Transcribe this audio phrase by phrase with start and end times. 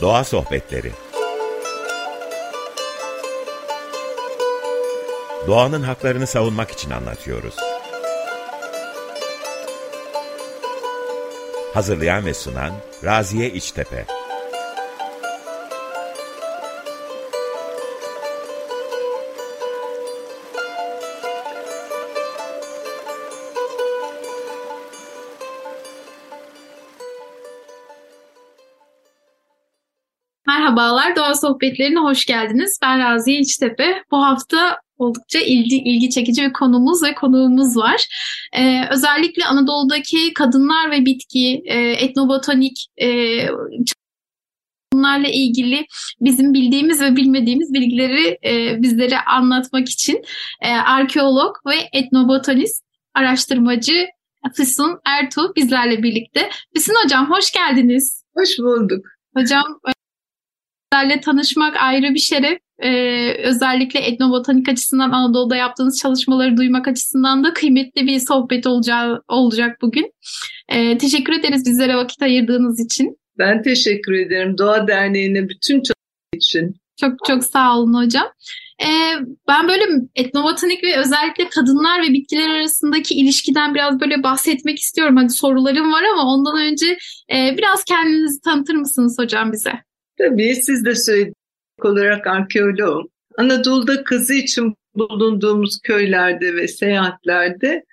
[0.00, 0.92] Doğa Sohbetleri
[5.46, 7.56] Doğanın haklarını savunmak için anlatıyoruz.
[11.74, 12.72] Hazırlayan ve sunan
[13.04, 14.17] Raziye İçtepe
[30.78, 32.78] Merhabalar, Doğa Sohbetlerine hoş geldiniz.
[32.82, 34.02] Ben Raziye İçtepe.
[34.10, 38.06] Bu hafta oldukça ilgi, ilgi çekici bir konumuz ve konuğumuz var.
[38.52, 43.08] Ee, özellikle Anadolu'daki kadınlar ve bitki, e, etnobotanik e,
[44.92, 45.86] bunlarla ilgili
[46.20, 50.22] bizim bildiğimiz ve bilmediğimiz bilgileri e, bizlere anlatmak için
[50.62, 52.84] e, arkeolog ve etnobotanist
[53.14, 54.06] araştırmacı
[54.54, 56.50] Füsun Ertuğ bizlerle birlikte.
[56.74, 58.24] Füsun Hocam hoş geldiniz.
[58.36, 59.06] Hoş bulduk.
[59.36, 59.64] Hocam
[60.92, 62.58] sizlerle tanışmak ayrı bir şeref.
[62.82, 69.78] Ee, özellikle etnobotanik açısından Anadolu'da yaptığınız çalışmaları duymak açısından da kıymetli bir sohbet olacağı, olacak
[69.82, 70.12] bugün.
[70.68, 73.16] Ee, teşekkür ederiz bizlere vakit ayırdığınız için.
[73.38, 76.76] Ben teşekkür ederim Doğa Derneği'ne bütün çalışma için.
[77.00, 78.26] Çok çok sağ olun hocam.
[78.82, 79.14] Ee,
[79.48, 79.84] ben böyle
[80.14, 85.16] etnobotanik ve özellikle kadınlar ve bitkiler arasındaki ilişkiden biraz böyle bahsetmek istiyorum.
[85.16, 86.98] Hani sorularım var ama ondan önce
[87.32, 89.87] e, biraz kendinizi tanıtır mısınız hocam bize?
[90.18, 91.34] Tabii siz de söyledik
[91.82, 93.08] olarak arkeoloğum.
[93.36, 97.84] Anadolu'da kızı için bulunduğumuz köylerde ve seyahatlerde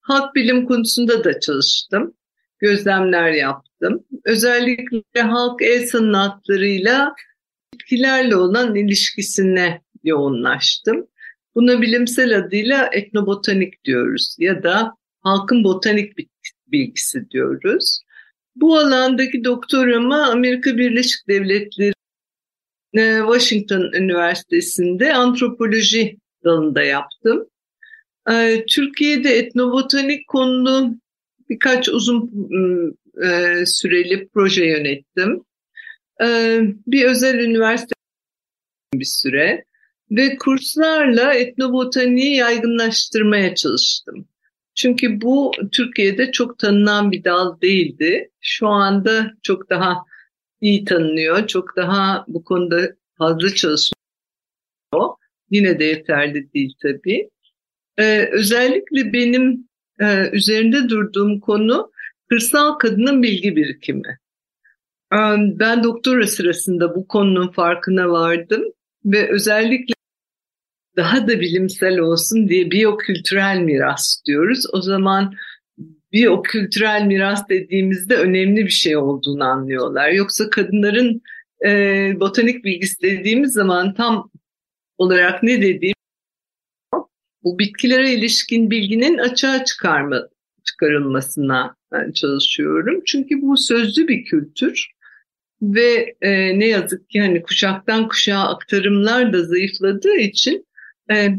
[0.00, 2.14] halk bilim konusunda da çalıştım.
[2.58, 4.04] Gözlemler yaptım.
[4.24, 7.14] Özellikle halk el sanatlarıyla
[7.74, 11.06] bitkilerle olan ilişkisine yoğunlaştım.
[11.54, 16.12] Buna bilimsel adıyla etnobotanik diyoruz ya da halkın botanik
[16.66, 18.00] bilgisi diyoruz.
[18.60, 21.92] Bu alandaki doktoramı Amerika Birleşik Devletleri
[23.32, 27.46] Washington Üniversitesi'nde antropoloji dalında yaptım.
[28.68, 30.94] Türkiye'de etnobotanik konulu
[31.48, 32.30] birkaç uzun
[33.64, 35.44] süreli proje yönettim.
[36.86, 37.94] Bir özel üniversite
[38.94, 39.64] bir süre
[40.10, 44.28] ve kurslarla etnobotaniği yaygınlaştırmaya çalıştım.
[44.78, 48.30] Çünkü bu Türkiye'de çok tanınan bir dal değildi.
[48.40, 49.96] Şu anda çok daha
[50.60, 51.46] iyi tanınıyor.
[51.46, 53.94] Çok daha bu konuda fazla çalışıyor.
[55.50, 57.30] Yine de yeterli değil tabii.
[57.98, 59.68] Ee, özellikle benim
[60.00, 61.90] e, üzerinde durduğum konu
[62.28, 64.18] kırsal kadının bilgi birikimi.
[65.12, 68.62] Ee, ben doktora sırasında bu konunun farkına vardım
[69.04, 69.97] ve özellikle
[70.98, 74.64] daha da bilimsel olsun diye biyokültürel miras diyoruz.
[74.72, 75.34] O zaman
[76.12, 80.10] biyokültürel miras dediğimizde önemli bir şey olduğunu anlıyorlar.
[80.10, 81.22] Yoksa kadınların
[81.66, 81.70] e,
[82.20, 84.30] botanik bilgisi dediğimiz zaman tam
[84.98, 85.94] olarak ne dediğim
[87.42, 90.28] bu bitkilere ilişkin bilginin açığa çıkarma,
[90.64, 93.02] çıkarılmasına ben çalışıyorum.
[93.06, 94.90] Çünkü bu sözlü bir kültür
[95.62, 100.67] ve e, ne yazık ki hani kuşaktan kuşağa aktarımlar da zayıfladığı için
[101.10, 101.38] e,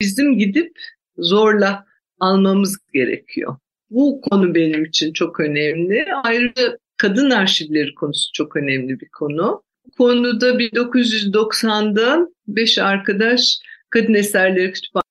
[0.00, 0.78] bizim gidip
[1.18, 1.86] zorla
[2.20, 3.56] almamız gerekiyor.
[3.90, 6.06] Bu konu benim için çok önemli.
[6.24, 9.62] Ayrıca kadın arşivleri konusu çok önemli bir konu.
[9.86, 13.58] Bu konuda 1990'da beş arkadaş
[13.90, 15.06] Kadın Eserleri Kütüphanesi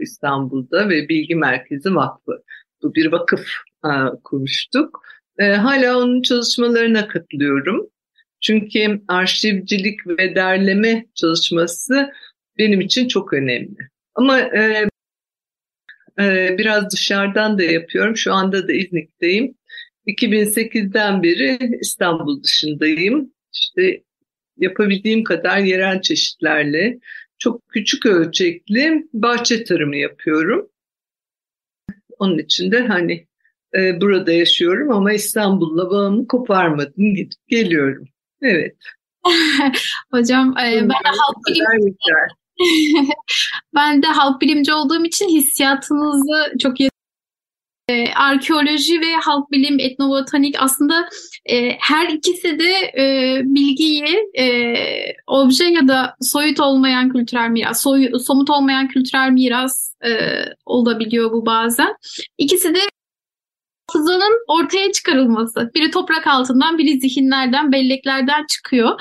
[0.00, 2.42] İstanbul'da ve Bilgi Merkezi Vakfı.
[2.82, 3.46] Bu bir vakıf
[3.82, 5.02] ha, kurmuştuk.
[5.38, 7.86] E, hala onun çalışmalarına katılıyorum.
[8.44, 12.12] Çünkü arşivcilik ve derleme çalışması
[12.58, 13.76] benim için çok önemli.
[14.14, 14.88] Ama e,
[16.20, 18.16] e, biraz dışarıdan da yapıyorum.
[18.16, 19.54] Şu anda da İznik'teyim.
[20.06, 23.32] 2008'den beri İstanbul dışındayım.
[23.54, 24.02] İşte
[24.56, 26.98] yapabildiğim kadar yerel çeşitlerle
[27.38, 30.70] çok küçük ölçekli bahçe tarımı yapıyorum.
[32.18, 33.26] Onun için de hani
[33.76, 37.14] e, burada yaşıyorum ama İstanbul'la bağımı koparmadım.
[37.14, 38.08] Gidip geliyorum.
[38.44, 38.76] Evet.
[40.10, 41.96] Hocam e, ben de halk bilim
[43.74, 46.90] ben de halk bilimci olduğum için hissiyatınızı çok iyi
[47.88, 51.08] e, arkeoloji ve halk bilim, etnobotanik aslında
[51.46, 54.74] e, her ikisi de e, bilgiyi e,
[55.26, 60.10] obje ya da soyut olmayan kültürel miras, soy, somut olmayan kültürel miras e,
[60.66, 61.94] olabiliyor bu bazen.
[62.38, 62.80] İkisi de
[63.94, 65.70] hafızanın ortaya çıkarılması.
[65.74, 69.00] Biri toprak altından, biri zihinlerden, belleklerden çıkıyor.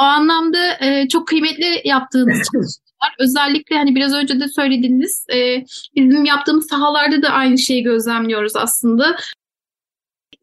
[0.00, 3.14] O anlamda e, çok kıymetli yaptığınız çalışmalar.
[3.18, 5.64] Özellikle hani biraz önce de söylediğiniz e,
[5.96, 9.16] bizim yaptığımız sahalarda da aynı şeyi gözlemliyoruz aslında.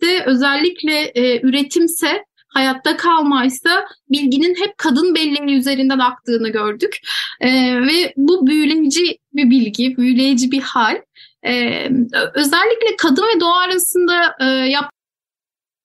[0.01, 6.97] De özellikle e, üretimse hayatta kalmaysa bilginin hep kadın belleği üzerinden aktığını gördük.
[7.41, 7.49] E,
[7.81, 11.01] ve bu büyüleyici bir bilgi, büyüleyici bir hal.
[11.45, 11.85] E,
[12.33, 14.89] özellikle kadın ve doğa arasında e, yap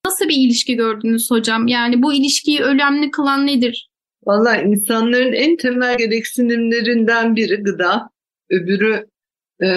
[0.07, 1.67] nasıl bir ilişki gördünüz hocam?
[1.67, 3.91] Yani bu ilişkiyi önemli kılan nedir?
[4.27, 8.11] Valla insanların en temel gereksinimlerinden biri gıda,
[8.51, 9.07] öbürü
[9.63, 9.69] e,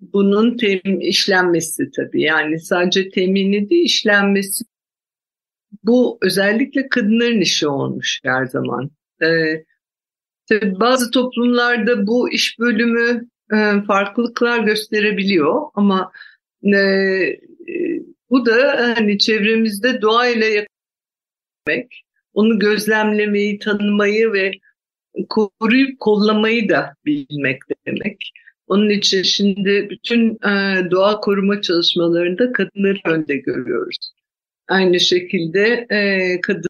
[0.00, 2.22] bunun tem, işlenmesi tabii.
[2.22, 4.64] Yani sadece temini değil işlenmesi.
[5.82, 8.90] Bu özellikle kadınların işi olmuş her zaman.
[9.22, 9.28] E,
[10.48, 16.12] tabii bazı toplumlarda bu iş bölümü e, farklılıklar gösterebiliyor ama
[16.62, 17.38] e, e,
[18.30, 21.92] bu da hani çevremizde doğayla yakınmak,
[22.34, 24.52] onu gözlemlemeyi, tanımayı ve
[25.28, 28.32] koruyup kollamayı da bilmek demek.
[28.66, 34.12] Onun için şimdi bütün e, doğa koruma çalışmalarında kadınları önde görüyoruz.
[34.68, 36.68] Aynı şekilde e, kadın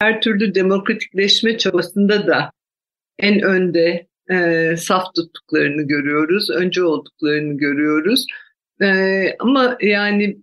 [0.00, 2.52] her türlü demokratikleşme çabasında da
[3.18, 8.26] en önde e, saf tuttuklarını görüyoruz, önce olduklarını görüyoruz.
[8.82, 8.86] E,
[9.38, 10.38] ama yani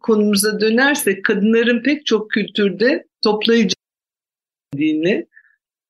[0.00, 3.74] konumuza dönersek kadınların pek çok kültürde toplayıcı
[4.76, 5.26] dini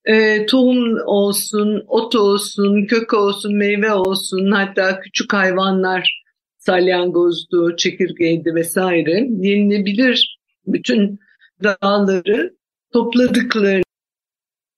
[0.04, 6.22] e, tohum olsun, ot olsun, kök olsun, meyve olsun, hatta küçük hayvanlar,
[6.58, 11.18] salyangozdu, çekirgeydi vesaire yenilebilir bütün
[11.64, 12.54] dağları
[12.92, 13.82] topladıklarını,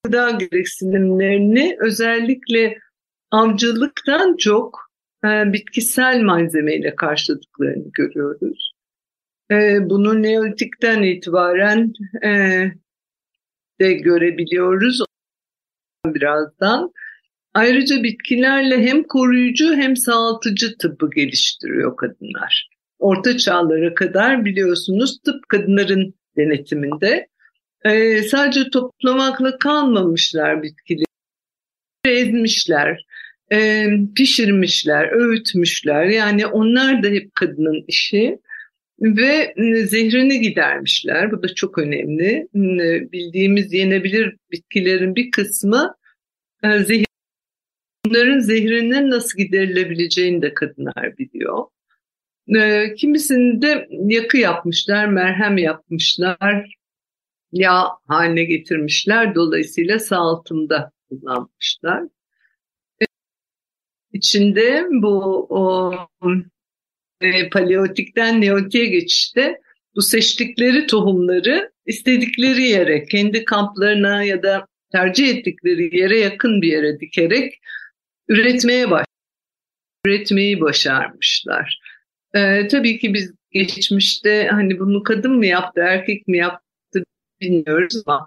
[0.05, 2.79] gıda gereksinimlerini özellikle
[3.31, 4.91] avcılıktan çok
[5.25, 8.73] e, bitkisel malzemeyle karşıladıklarını görüyoruz.
[9.51, 11.93] E, bunu Neolitik'ten itibaren
[12.25, 12.31] e,
[13.81, 15.01] de görebiliyoruz
[16.07, 16.93] birazdan.
[17.55, 22.69] Ayrıca bitkilerle hem koruyucu hem sağaltıcı tıbbı geliştiriyor kadınlar.
[22.99, 27.30] Orta çağlara kadar biliyorsunuz tıp kadınların denetiminde.
[27.85, 31.05] Ee, sadece toplamakla kalmamışlar bitkileri.
[32.05, 33.05] Ezmişler,
[33.53, 33.87] e,
[34.17, 36.05] pişirmişler, öğütmüşler.
[36.05, 38.39] Yani onlar da hep kadının işi
[39.01, 41.33] ve ıı, zehrini gidermişler.
[41.33, 42.49] Bu da çok önemli.
[43.13, 45.95] Bildiğimiz yenebilir bitkilerin bir kısmı
[46.65, 47.07] ıı, zehir
[48.07, 51.67] Bunların zehrinin nasıl giderilebileceğini de kadınlar biliyor.
[52.97, 56.77] Kimisini de yakı yapmışlar, merhem yapmışlar,
[57.53, 59.35] yağ haline getirmişler.
[59.35, 62.03] Dolayısıyla sağaltımda kullanmışlar.
[64.13, 65.95] İçinde bu o,
[67.21, 69.61] e, paleotikten neolitik'e geçişte
[69.97, 77.01] bu seçtikleri tohumları istedikleri yere, kendi kamplarına ya da tercih ettikleri yere yakın bir yere
[77.01, 77.55] dikerek
[78.29, 79.07] üretmeye baş,
[80.07, 81.81] üretmeyi başarmışlar.
[82.35, 86.70] Ee, tabii ki biz geçmişte hani bunu kadın mı yaptı, erkek mi yaptı
[87.41, 88.27] bilmiyoruz ama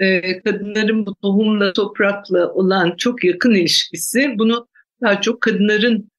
[0.00, 4.68] e, kadınların bu tohumla, toprakla olan çok yakın ilişkisi bunu
[5.02, 6.10] daha çok kadınların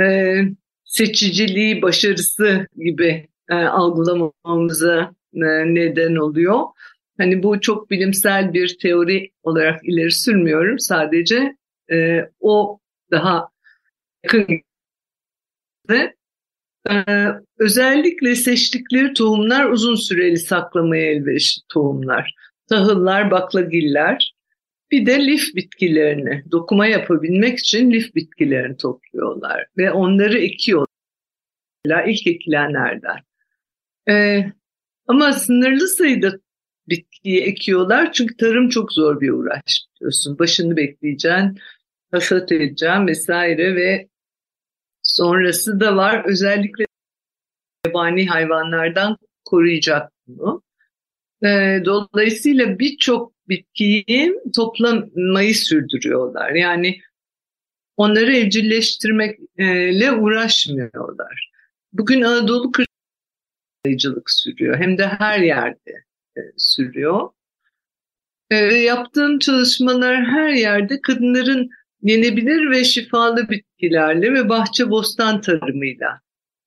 [0.00, 0.36] e,
[0.84, 6.60] seçiciliği, başarısı gibi e, algılamamıza e, neden oluyor.
[7.18, 10.78] Hani bu çok bilimsel bir teori olarak ileri sürmüyorum.
[10.78, 11.56] Sadece
[11.92, 12.78] e, o
[13.10, 13.48] daha
[14.24, 14.62] yakın
[16.88, 17.26] ve e,
[17.58, 22.34] özellikle seçtikleri tohumlar uzun süreli saklamaya elverişli tohumlar.
[22.68, 24.32] Tahıllar, baklagiller,
[24.90, 30.88] bir de lif bitkilerini, dokuma yapabilmek için lif bitkilerini topluyorlar ve onları ekiyorlar.
[32.06, 33.16] İlk ekilenlerden.
[34.08, 34.52] Ee,
[35.06, 36.32] ama sınırlı sayıda
[36.88, 39.62] bitkiyi ekiyorlar çünkü tarım çok zor bir uğraş
[39.96, 40.38] biliyorsun.
[40.38, 41.58] Başını bekleyeceksin,
[42.10, 44.08] hasat edeceksin vesaire ve
[45.16, 46.24] sonrası da var.
[46.26, 46.84] Özellikle
[47.86, 50.62] yabani hayvanlardan koruyacak bunu.
[51.44, 56.50] Ee, dolayısıyla birçok bitkiyi toplamayı sürdürüyorlar.
[56.50, 57.00] Yani
[57.96, 61.50] onları evcilleştirmekle uğraşmıyorlar.
[61.92, 64.78] Bugün Anadolu kırsalayıcılık sürüyor.
[64.78, 66.04] Hem de her yerde
[66.36, 67.30] e, sürüyor.
[68.50, 71.70] E, yaptığım çalışmalar her yerde kadınların
[72.02, 76.20] yenebilir ve şifalı bitkilerle ve bahçe bostan tarımıyla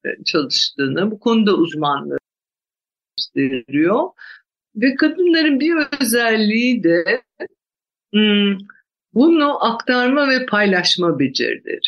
[0.06, 2.18] e, çalıştığını, bu konuda uzmanlığı
[3.18, 4.10] gösteriyor.
[4.76, 7.22] Ve kadınların bir özelliği de
[8.14, 8.58] hmm,
[9.14, 11.80] bunu aktarma ve paylaşma becerileri.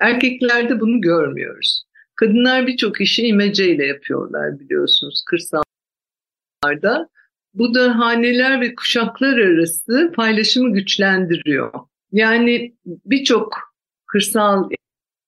[0.00, 1.84] Erkeklerde bunu görmüyoruz.
[2.14, 7.08] Kadınlar birçok işi imeceyle yapıyorlar biliyorsunuz kırsallarda.
[7.54, 11.72] Bu da haneler ve kuşaklar arası paylaşımı güçlendiriyor.
[12.12, 13.58] Yani birçok
[14.06, 14.70] kırsal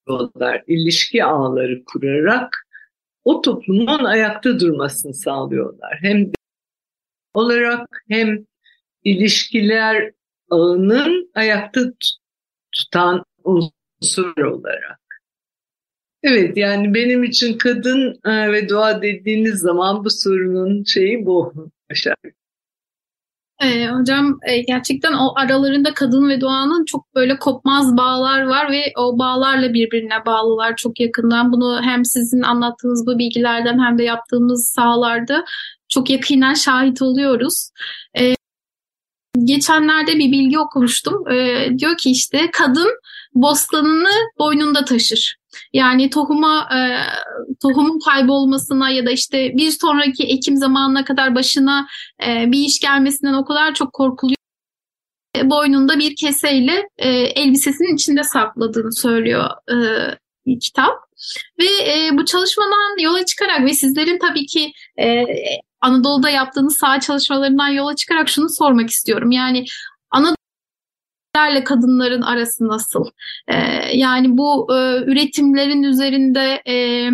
[0.08, 2.66] yollar, ilişki ağları kurarak
[3.24, 5.98] o toplumun ayakta durmasını sağlıyorlar.
[6.02, 6.32] Hem
[7.34, 8.38] olarak hem
[9.04, 10.12] ilişkiler
[10.50, 11.80] ağının ayakta
[12.72, 15.00] tutan unsur olarak.
[16.22, 21.54] Evet yani benim için kadın e, ve doğa dediğiniz zaman bu sorunun şeyi bu
[21.90, 22.14] aşağı
[23.60, 28.92] ee, hocam e, gerçekten o aralarında kadın ve doğanın çok böyle kopmaz bağlar var ve
[28.96, 31.52] o bağlarla birbirine bağlılar çok yakından.
[31.52, 35.44] Bunu hem sizin anlattığınız bu bilgilerden hem de yaptığımız sahalarda
[35.88, 37.70] çok yakinen şahit oluyoruz.
[38.18, 38.34] Ee,
[39.44, 41.28] geçenlerde bir bilgi okumuştum.
[41.32, 42.90] Ee, diyor ki işte kadın
[43.34, 45.39] bostanını boynunda taşır.
[45.72, 46.78] Yani tohuma e,
[47.62, 51.86] tohumun kaybolmasına ya da işte bir sonraki ekim zamanına kadar başına
[52.26, 54.36] e, bir iş gelmesinden o kadar çok korkuluyor.
[55.44, 59.50] Boynunda bir keseyle e, elbisesinin içinde sakladığını söylüyor
[60.46, 60.94] e, kitap.
[61.58, 65.24] Ve e, bu çalışmadan yola çıkarak ve sizlerin tabii ki e,
[65.80, 69.30] Anadolu'da yaptığınız saha çalışmalarından yola çıkarak şunu sormak istiyorum.
[69.30, 69.64] Yani
[71.40, 73.04] erkeklerle kadınların arası nasıl?
[73.48, 73.54] E,
[73.94, 77.08] yani bu e, üretimlerin üzerinde e,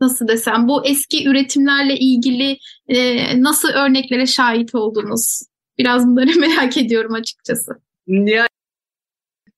[0.00, 5.42] nasıl desem bu eski üretimlerle ilgili e, nasıl örneklere şahit oldunuz?
[5.78, 7.72] Biraz bunları merak ediyorum açıkçası.
[8.06, 8.48] Yani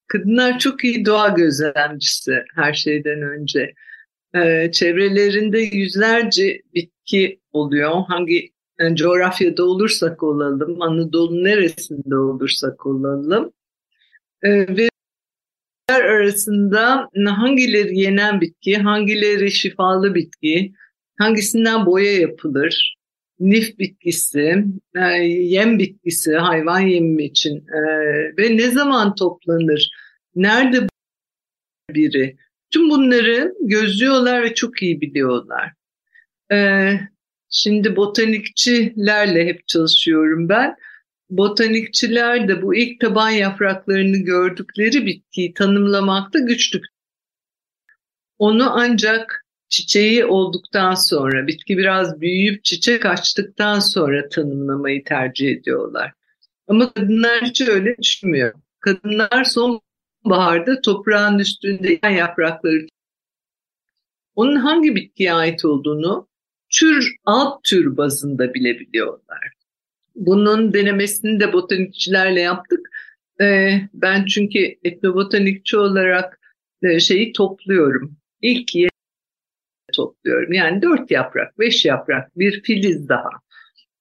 [0.07, 3.73] kadınlar çok iyi doğa gözlemcisi her şeyden önce.
[4.35, 7.93] Ee, çevrelerinde yüzlerce bitki oluyor.
[8.09, 13.53] Hangi yani coğrafyada olursak olalım, Anadolu neresinde olursak olalım.
[14.45, 14.89] Ee, ve
[15.89, 20.73] arasında hangileri yenen bitki, hangileri şifalı bitki,
[21.19, 22.97] hangisinden boya yapılır,
[23.41, 24.65] nif bitkisi,
[24.97, 27.81] e, yem bitkisi, hayvan yemi için e,
[28.39, 29.91] ve ne zaman toplanır,
[30.35, 30.89] nerede
[31.91, 32.37] biri.
[32.71, 35.73] Tüm bunları gözlüyorlar ve çok iyi biliyorlar.
[36.53, 36.91] E,
[37.51, 40.77] şimdi botanikçilerle hep çalışıyorum ben
[41.31, 46.85] botanikçiler de bu ilk taban yapraklarını gördükleri bitkiyi tanımlamakta güçlük.
[48.39, 56.13] Onu ancak çiçeği olduktan sonra, bitki biraz büyüyüp çiçek açtıktan sonra tanımlamayı tercih ediyorlar.
[56.69, 58.55] Ama kadınlar hiç öyle düşünmüyor.
[58.81, 62.87] Kadınlar sonbaharda toprağın üstünde yaprakları
[64.35, 66.29] onun hangi bitkiye ait olduğunu
[66.71, 69.54] tür, alt tür bazında bilebiliyorlar.
[70.15, 72.91] Bunun denemesini de botanikçilerle yaptık.
[73.41, 76.41] Ee, ben çünkü etnobotanikçi olarak
[76.83, 78.17] e, şeyi topluyorum.
[78.43, 78.91] İlk yeri
[79.97, 80.53] topluyorum.
[80.53, 83.29] Yani dört yaprak, beş yaprak, bir filiz daha.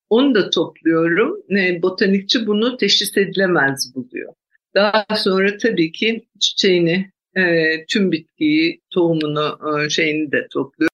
[0.09, 1.57] Onu da topluyorum.
[1.57, 4.33] E, botanikçi bunu teşhis edilemez buluyor.
[4.75, 7.43] Daha sonra tabii ki çiçeğini, e,
[7.85, 10.92] tüm bitkiyi, tohumunu, şeyini de topluyor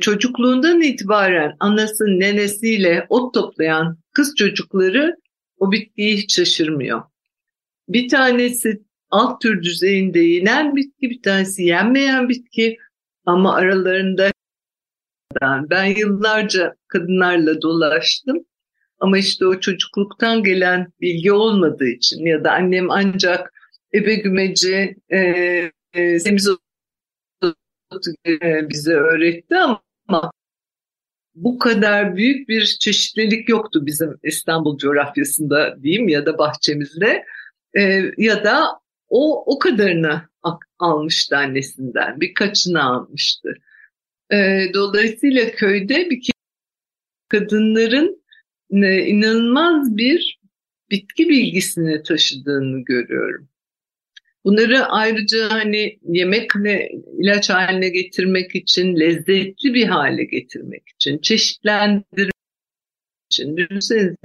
[0.00, 5.16] çocukluğundan itibaren anası nenesiyle ot toplayan kız çocukları
[5.58, 7.02] o bitkiyi hiç şaşırmıyor.
[7.88, 12.78] Bir tanesi alt tür düzeyinde yenen bitki, bir tanesi yenmeyen bitki
[13.26, 14.30] ama aralarında
[15.42, 18.44] ben yıllarca kadınlarla dolaştım.
[19.00, 23.52] Ama işte o çocukluktan gelen bilgi olmadığı için ya da annem ancak
[23.94, 25.18] ebe gümeci, e,
[25.94, 26.65] e, semizotu
[28.70, 30.30] bize öğretti ama
[31.34, 37.24] bu kadar büyük bir çeşitlilik yoktu bizim İstanbul coğrafyasında diyeyim ya da bahçemizde
[37.78, 40.22] ee, ya da o o kadarını
[40.78, 43.54] almıştı annesinden birkaçını almıştı.
[44.32, 46.30] Ee, dolayısıyla köyde bir
[47.28, 48.22] kadınların
[48.70, 50.40] e, inanılmaz bir
[50.90, 53.48] bitki bilgisini taşıdığını görüyorum.
[54.46, 62.32] Bunları ayrıca hani yemekle ilaç haline getirmek için, lezzetli bir hale getirmek için, çeşitlendirmek
[63.32, 63.56] için.
[63.56, 64.16] Düşünsenize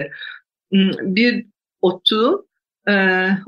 [0.72, 1.46] hmm, bir
[1.82, 2.48] otu
[2.88, 2.94] e,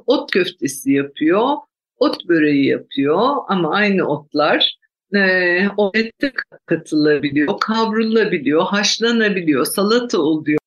[0.07, 1.57] ot köftesi yapıyor,
[1.97, 4.77] ot böreği yapıyor ama aynı otlar
[5.15, 6.33] e, o ette
[6.65, 10.59] katılabiliyor, kavrulabiliyor, haşlanabiliyor, salata oluyor.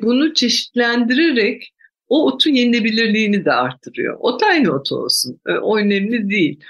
[0.00, 1.73] Bunu çeşitlendirerek
[2.08, 4.16] o otun yenilebilirliğini de artırıyor.
[4.20, 5.40] Ot aynı ot olsun.
[5.62, 6.60] O önemli değil.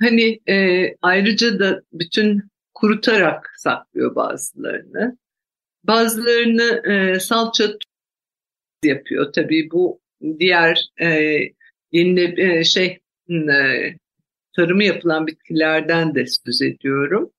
[0.00, 2.42] Hani e, ayrıca da bütün
[2.74, 5.18] kurutarak saklıyor bazılarını.
[5.84, 7.64] Bazılarını e, salça
[8.84, 9.32] yapıyor.
[9.32, 10.00] Tabii bu
[10.38, 11.38] diğer e,
[11.92, 12.98] yenile e, şey
[13.30, 13.94] e,
[14.56, 17.30] tarımı yapılan bitkilerden de söz ediyorum.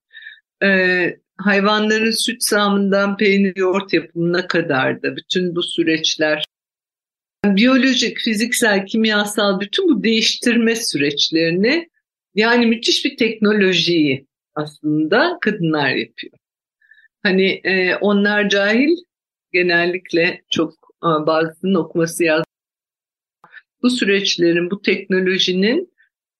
[0.63, 6.45] E, hayvanların süt sağımından peynir yoğurt yapımına kadar da bütün bu süreçler
[7.55, 11.89] biyolojik, fiziksel, kimyasal bütün bu değiştirme süreçlerini
[12.35, 16.33] yani müthiş bir teknolojiyi aslında kadınlar yapıyor.
[17.23, 18.95] Hani e, onlar cahil
[19.51, 22.49] genellikle çok e, bazısının okuması yazması
[23.81, 25.93] bu süreçlerin, bu teknolojinin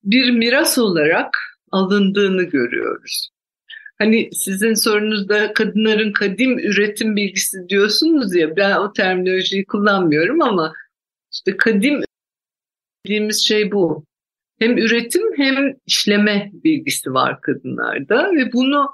[0.04, 1.36] bir miras olarak
[1.70, 3.30] alındığını görüyoruz.
[3.98, 10.72] Hani sizin sorunuzda kadınların kadim üretim bilgisi diyorsunuz ya ben o terminolojiyi kullanmıyorum ama
[11.32, 12.00] işte kadim
[13.06, 14.04] dediğimiz şey bu.
[14.58, 18.90] Hem üretim hem işleme bilgisi var kadınlarda ve bunu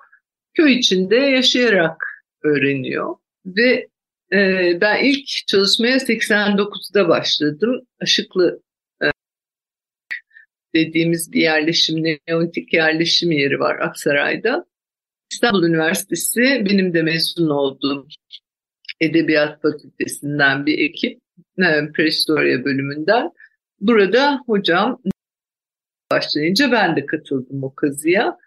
[0.55, 3.17] köy içinde yaşayarak öğreniyor.
[3.47, 3.89] Ve
[4.33, 7.81] e, ben ilk çalışmaya 89'da başladım.
[8.01, 8.63] Aşıklı
[9.03, 9.07] e,
[10.75, 14.67] dediğimiz bir yerleşim, neolitik yerleşim yeri var Aksaray'da.
[15.33, 18.09] İstanbul Üniversitesi benim de mezun olduğum
[19.01, 21.21] Edebiyat Fakültesinden bir ekip,
[21.59, 23.31] e, Prehistoria bölümünden.
[23.81, 25.03] Burada hocam
[26.11, 28.39] başlayınca ben de katıldım o kazıya.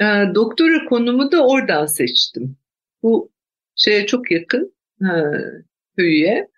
[0.00, 2.56] E, doktora konumu da oradan seçtim.
[3.02, 3.32] Bu
[3.76, 5.12] şeye çok yakın e,
[5.96, 6.48] köyye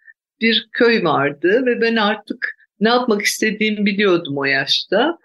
[0.41, 5.19] bir köy vardı ve ben artık ne yapmak istediğimi biliyordum o yaşta.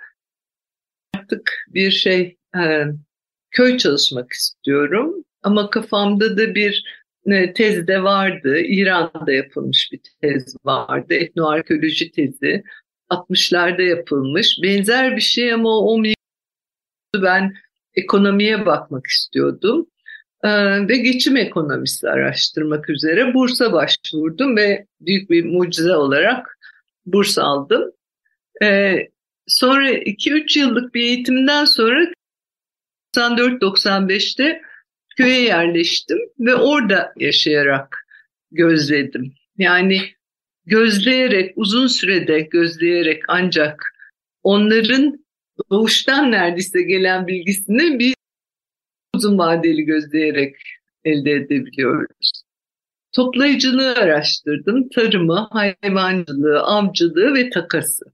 [1.15, 2.83] Artık bir şey e,
[3.51, 6.83] köy çalışmak istiyorum ama kafamda da bir
[7.25, 8.59] e, tez de vardı.
[8.59, 11.13] İran'da yapılmış bir tez vardı.
[11.13, 12.63] Etnoarkeoloji tezi.
[13.09, 14.59] 60'larda yapılmış.
[14.63, 16.03] Benzer bir şey ama o
[17.15, 17.53] ben
[17.95, 19.87] ekonomiye bakmak istiyordum.
[20.43, 26.57] Ee, ve geçim ekonomisi araştırmak üzere Bursa başvurdum ve büyük bir mucize olarak
[27.05, 27.91] burs aldım.
[28.63, 29.07] Ee,
[29.47, 32.05] sonra 2-3 yıllık bir eğitimden sonra
[33.15, 34.61] 94-95'te
[35.19, 38.07] köye yerleştim ve orada yaşayarak
[38.51, 39.33] gözledim.
[39.57, 40.01] Yani
[40.65, 43.83] gözleyerek, uzun sürede gözleyerek ancak
[44.43, 45.25] onların
[45.71, 48.15] doğuştan neredeyse gelen bilgisini bir
[49.15, 50.55] uzun vadeli gözleyerek
[51.03, 52.31] elde edebiliyoruz.
[53.11, 54.89] Toplayıcılığı araştırdım.
[54.89, 58.05] Tarımı, hayvancılığı, avcılığı ve takası.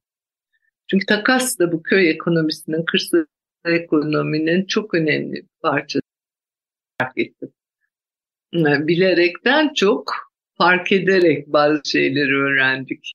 [0.88, 3.26] Çünkü takas da bu köy ekonomisinin, kırsal
[3.66, 6.05] ekonominin çok önemli bir parçası
[7.00, 7.54] fark ettim.
[8.88, 10.14] Bilerekten çok
[10.58, 13.12] fark ederek bazı şeyleri öğrendik.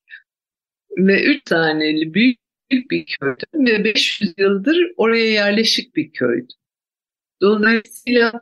[0.99, 2.39] Ve üç taneli büyük
[2.71, 6.53] bir köydü ve 500 yıldır oraya yerleşik bir köydü.
[7.41, 8.33] Dolayısıyla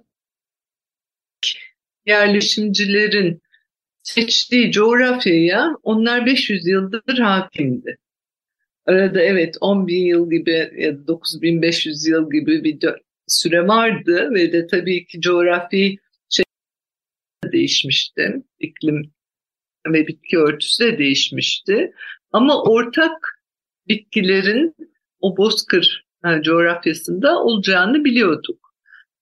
[2.07, 3.43] yerleşimcilerin
[4.03, 7.99] seçtiği coğrafyaya onlar 500 yıldır hakimdi.
[8.87, 12.81] Arada evet 10 bin yıl gibi ya da 9500 yıl gibi bir
[13.29, 15.97] süre vardı ve de tabii ki coğrafi
[16.31, 16.45] şey
[17.53, 18.43] değişmişti.
[18.59, 19.13] İklim
[19.87, 21.93] ve bitki örtüsü de değişmişti.
[22.33, 23.43] Ama ortak
[23.89, 24.77] bitkilerin
[25.21, 28.75] o bozkır yani coğrafyasında olacağını biliyorduk.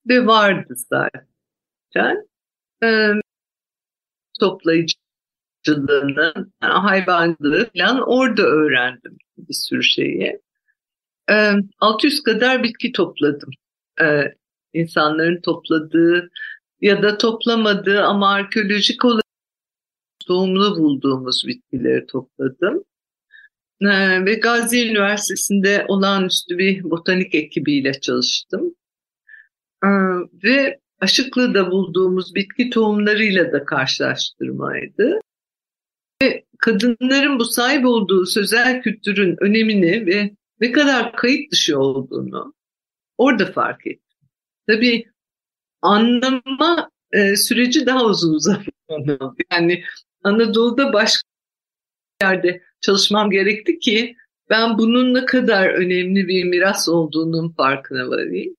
[0.09, 2.29] Ve vardı zaten.
[2.83, 3.13] Ee,
[4.41, 10.41] toplayıcılığını, yani hayvancılığı falan orada öğrendim bir sürü şeyi.
[11.31, 13.51] Ee, 600 kadar bitki topladım.
[14.01, 14.35] Ee,
[14.73, 16.31] insanların topladığı
[16.81, 19.25] ya da toplamadığı ama arkeolojik olarak
[20.29, 22.85] doğumlu bulduğumuz bitkileri topladım.
[23.81, 28.75] Ee, ve Gazi Üniversitesi'nde olağanüstü bir botanik ekibiyle çalıştım.
[29.85, 29.89] Ee,
[30.45, 35.21] ve Aşıklı'da bulduğumuz bitki tohumlarıyla da karşılaştırmaydı.
[36.23, 40.31] Ve kadınların bu sahip olduğu sözel kültürün önemini ve
[40.61, 42.55] ne kadar kayıt dışı olduğunu
[43.19, 44.19] orada fark ettim.
[44.69, 45.07] Tabii
[45.83, 48.65] anlama e, süreci daha uzun uzadı.
[49.53, 49.85] Yani
[50.23, 51.29] Anadolu'da başka
[52.23, 54.17] yerde çalışmam gerekti ki
[54.51, 58.57] ben bunun ne kadar önemli bir miras olduğunun farkına varayım.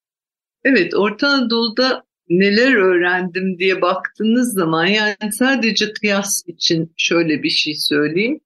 [0.63, 7.75] Evet, Orta Anadolu'da neler öğrendim diye baktığınız zaman yani sadece kıyas için şöyle bir şey
[7.75, 8.39] söyleyeyim.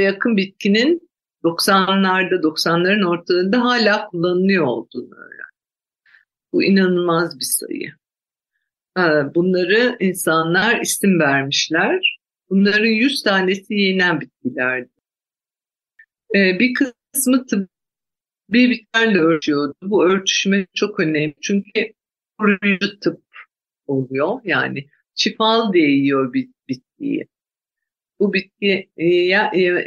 [0.00, 1.10] Yakın bitkinin
[1.44, 5.50] 90'larda 90'ların ortalarında hala kullanılıyor olduğunu öğren.
[6.52, 7.92] Bu inanılmaz bir sayı.
[9.34, 12.18] Bunları insanlar isim vermişler.
[12.50, 14.90] Bunların 100 tanesi yenen bitkilerdi.
[16.34, 17.68] Ee, bir kısmı tıbbi
[18.70, 19.74] bitkilerle ölçüyordu.
[19.82, 21.34] Bu ölçüşme çok önemli.
[21.40, 21.92] Çünkü
[22.38, 23.22] koruyucu tıp
[23.86, 24.40] oluyor.
[24.44, 26.32] Yani şifalı diye yiyor
[26.68, 27.26] bitkiyi.
[28.20, 28.90] Bu bitki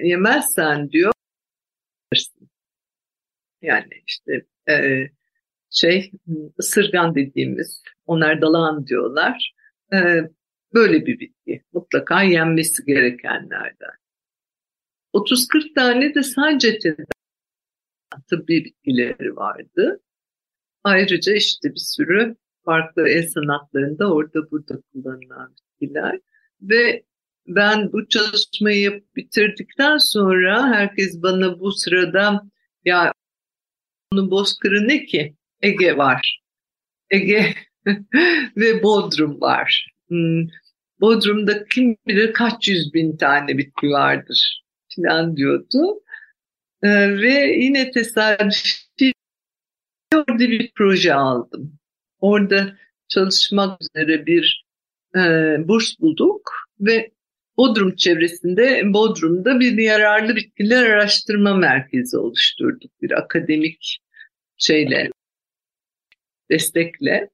[0.04, 1.14] yemezsen diyor
[3.68, 5.08] yani işte e,
[5.70, 6.12] şey
[6.60, 9.54] ısırgan dediğimiz onlar dalağan diyorlar.
[9.94, 9.98] E,
[10.74, 11.64] böyle bir bitki.
[11.74, 13.98] Mutlaka yenmesi gerekenlerden.
[15.14, 16.96] 30-40 tane de sadece
[18.30, 20.00] tıbbi bitkileri vardı.
[20.84, 26.20] ayrıca işte bir sürü farklı el sanatlarında orada burada kullanılan bitkiler
[26.62, 27.04] ve
[27.48, 32.42] ben bu çalışmayı bitirdikten sonra herkes bana bu sırada
[32.86, 33.14] ya
[34.12, 35.36] onun bozkırı ne ki?
[35.62, 36.42] Ege var.
[37.10, 37.54] Ege
[38.58, 39.92] ve Bodrum var.
[40.08, 40.48] Hmm.
[41.02, 44.64] Bodrum'da kim bilir kaç yüz bin tane bitki vardır
[44.96, 46.02] falan diyordu.
[46.84, 49.14] Ee, ve yine tesadüfi
[50.14, 51.80] orada bir proje aldım.
[52.20, 54.66] Orada çalışmak üzere bir
[55.16, 55.20] e,
[55.68, 57.12] burs bulduk ve
[57.58, 63.02] Bodrum çevresinde, Bodrum'da bir yararlı bitkiler araştırma merkezi oluşturduk.
[63.02, 64.00] Bir akademik
[64.58, 65.12] şeyle,
[66.52, 67.30] destekle.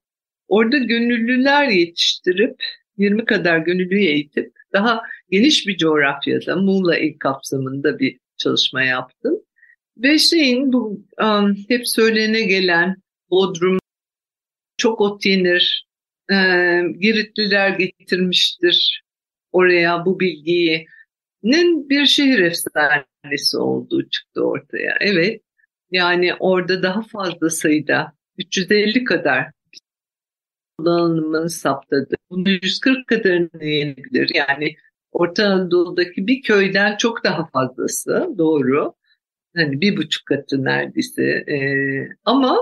[0.48, 2.56] Orada gönüllüler yetiştirip,
[2.96, 9.40] 20 kadar gönüllüyü eğitip, daha geniş bir coğrafyada, Muğla il kapsamında bir çalışma yaptım.
[9.96, 12.96] Ve şeyin bu um, hep söylene gelen
[13.30, 13.78] Bodrum
[14.76, 15.86] çok ot yenir,
[16.30, 16.34] e,
[17.00, 19.03] Giritliler getirmiştir
[19.54, 20.86] oraya bu bilgiyi
[21.88, 24.96] bir şehir efsanesi olduğu çıktı ortaya.
[25.00, 25.42] Evet
[25.90, 29.50] yani orada daha fazla sayıda 350 kadar
[30.78, 32.14] kullanımını saptadı.
[32.30, 34.30] Bunu 140 kadarını yenebilir.
[34.34, 34.76] Yani
[35.12, 38.94] Orta Anadolu'daki bir köyden çok daha fazlası doğru.
[39.56, 41.22] Hani bir buçuk katı neredeyse.
[41.22, 42.58] Ee, ama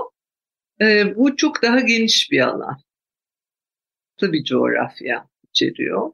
[0.81, 2.77] e, bu çok daha geniş bir alan.
[4.21, 6.11] Bir coğrafya içeriyor.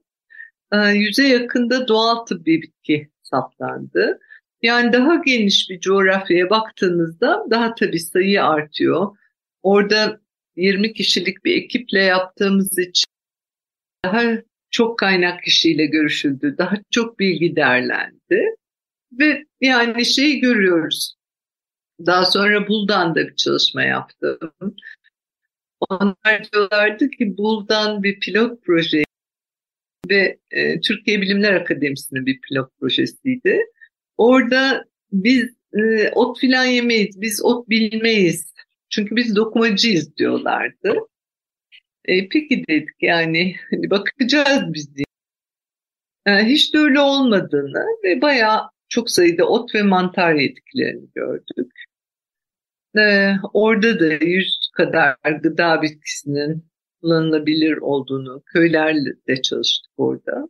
[0.71, 4.19] Ee, yüze yakında doğal tıbbi bitki saptandı.
[4.61, 9.17] Yani daha geniş bir coğrafyaya baktığınızda daha tabii sayı artıyor.
[9.63, 10.19] Orada
[10.55, 13.05] 20 kişilik bir ekiple yaptığımız için
[14.05, 14.23] daha
[14.71, 18.55] çok kaynak kişiyle görüşüldü, daha çok bilgi derlendi.
[19.11, 21.15] Ve yani şeyi görüyoruz.
[22.05, 24.53] Daha sonra Buldan da bir çalışma yaptım.
[25.89, 29.03] Onlar diyorlardı ki Buldan bir pilot proje
[30.09, 33.59] ve e, Türkiye Bilimler Akademisi'nin bir pilot projesiydi.
[34.17, 38.53] Orada biz e, ot filan yemeyiz, biz ot bilmeyiz.
[38.89, 40.95] Çünkü biz dokumacıyız diyorlardı.
[42.05, 45.05] E, peki dedik yani hani bakacağız biz diye.
[46.25, 51.71] E, hiç de öyle olmadığını ve bayağı çok sayıda ot ve mantar yediklerini gördük.
[52.97, 56.68] E, orada da yüz kadar gıda bitkisinin
[57.01, 60.47] kullanılabilir olduğunu, köylerle çalıştık orada.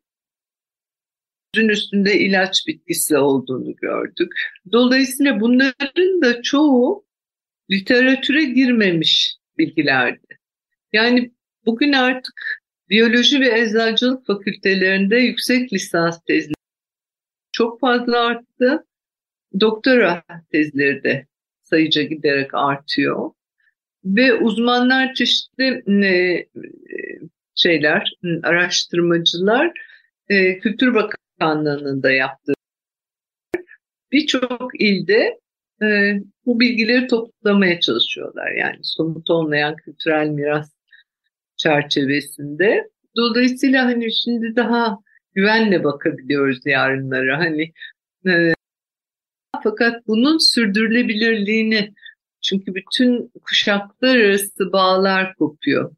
[1.56, 4.32] Yüzün üstünde ilaç bitkisi olduğunu gördük.
[4.72, 7.06] Dolayısıyla bunların da çoğu
[7.72, 10.40] literatüre girmemiş bilgilerdi.
[10.94, 11.32] Yani
[11.66, 16.54] bugün artık biyoloji ve eczacılık fakültelerinde yüksek lisans tezleri
[17.52, 18.86] çok fazla arttı.
[19.60, 21.28] Doktora tezleri de
[21.62, 23.32] sayıca giderek artıyor.
[24.06, 26.46] Ve uzmanlar çeşitli e,
[27.56, 29.72] şeyler, araştırmacılar
[30.30, 32.54] e, Kültür Bakanlığı'nın da yaptığı
[34.12, 35.40] birçok ilde
[35.82, 36.14] e,
[36.46, 38.52] bu bilgileri toplamaya çalışıyorlar.
[38.52, 40.72] Yani somut olmayan kültürel miras
[41.58, 42.90] çerçevesinde.
[43.18, 44.98] Dolayısıyla hani şimdi daha
[45.34, 47.40] güvenle bakabiliyoruz yarınlara.
[47.40, 47.72] Hani
[48.28, 48.54] e,
[49.64, 51.94] fakat bunun sürdürülebilirliğini
[52.42, 55.96] çünkü bütün kuşaklar arası bağlar kopuyor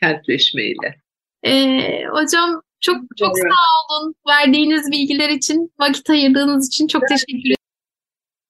[0.00, 1.00] kentleşmeyle.
[1.42, 3.52] Ee, hocam çok çok evet.
[3.52, 7.56] sağ olun verdiğiniz bilgiler için, vakit ayırdığınız için çok teşekkür ederim.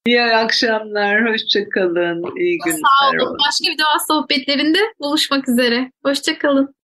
[0.05, 2.77] İyi akşamlar, hoşçakalın, iyi günler.
[2.77, 3.37] Sağ olun.
[3.47, 5.91] Başka bir doğa sohbetlerinde buluşmak üzere.
[6.05, 6.75] Hoşçakalın.